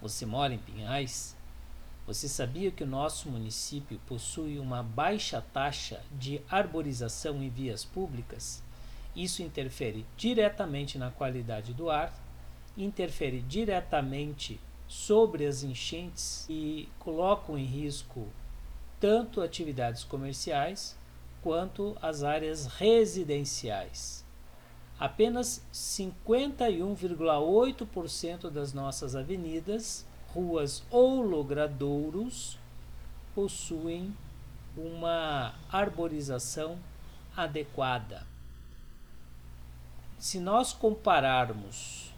[0.00, 1.36] Você mora em Pinhais?
[2.06, 8.62] Você sabia que o nosso município possui uma baixa taxa de arborização em vias públicas?
[9.16, 12.12] Isso interfere diretamente na qualidade do ar,
[12.76, 18.28] interfere diretamente sobre as enchentes e colocam em risco
[19.00, 20.96] tanto atividades comerciais
[21.42, 24.24] quanto as áreas residenciais.
[24.98, 32.58] Apenas 51,8% das nossas avenidas, ruas ou logradouros
[33.34, 34.16] possuem
[34.76, 36.76] uma arborização
[37.36, 38.26] adequada.
[40.18, 42.12] Se nós compararmos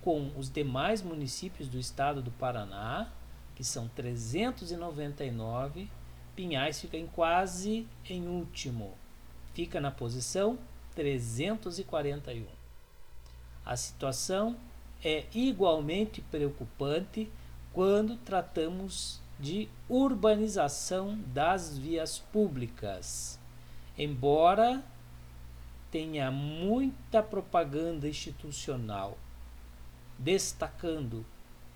[0.00, 3.10] com os demais municípios do estado do Paraná,
[3.54, 5.90] que são 399,
[6.34, 8.94] Pinhais fica em quase em último,
[9.52, 10.58] fica na posição
[10.94, 12.46] 341.
[13.64, 14.56] A situação
[15.04, 17.28] é igualmente preocupante
[17.72, 23.38] quando tratamos de urbanização das vias públicas.
[23.98, 24.82] Embora
[25.90, 29.18] tenha muita propaganda institucional
[30.18, 31.24] destacando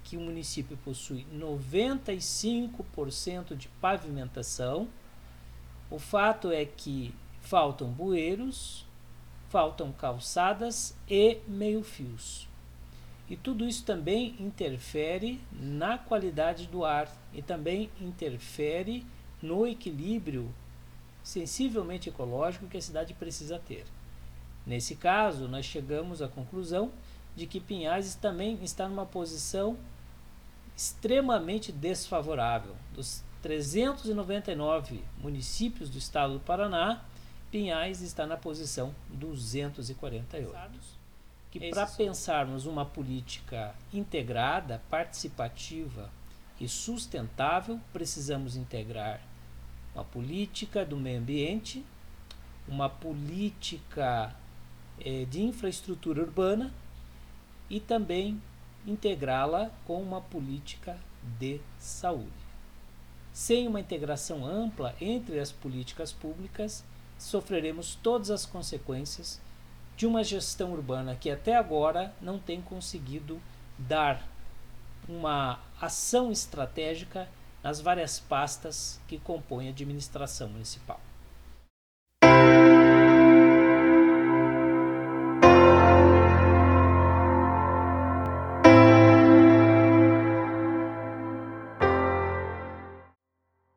[0.05, 4.89] que o município possui 95% de pavimentação,
[5.91, 8.87] o fato é que faltam bueiros,
[9.49, 12.49] faltam calçadas e meio-fios.
[13.29, 19.05] E tudo isso também interfere na qualidade do ar e também interfere
[19.43, 20.53] no equilíbrio
[21.23, 23.85] sensivelmente ecológico que a cidade precisa ter.
[24.65, 26.93] Nesse caso, nós chegamos à conclusão
[27.35, 29.77] de que Pinhais também está numa posição
[30.77, 32.77] extremamente desfavorável.
[32.95, 37.05] Dos 399 municípios do estado do Paraná,
[37.51, 40.53] Pinhais está na posição 248.
[41.51, 46.11] Que para pensarmos uma política integrada, participativa
[46.61, 49.21] e sustentável, precisamos integrar
[49.95, 51.85] uma política do meio ambiente,
[52.69, 54.35] uma política
[55.01, 56.73] eh, de infraestrutura urbana
[57.71, 58.41] e também
[58.87, 60.99] integrá-la com uma política
[61.39, 62.31] de saúde.
[63.33, 66.85] Sem uma integração ampla entre as políticas públicas,
[67.19, 69.41] sofreremos todas as consequências
[69.97, 73.41] de uma gestão urbana que até agora não tem conseguido
[73.79, 74.23] dar
[75.09, 77.29] uma ação estratégica
[77.63, 81.01] nas várias pastas que compõem a administração municipal.